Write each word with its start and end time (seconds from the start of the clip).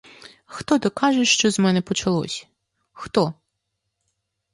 Хто 0.45 0.77
докаже, 0.77 1.25
що 1.25 1.51
з 1.51 1.59
мене 1.59 1.81
почалось, 1.81 2.47
хто? 2.91 3.33